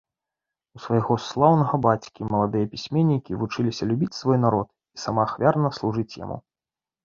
У 0.77 0.79
свайго 0.85 1.17
слаўнага 1.25 1.79
бацькі 1.87 2.29
маладыя 2.31 2.71
пісьменнікі 2.73 3.39
вучыліся 3.43 3.83
любіць 3.93 4.13
свой 4.23 4.37
народ 4.49 4.67
і 4.73 4.97
самаахвярна 5.07 5.77
служыць 5.81 6.11
яму. 6.27 6.45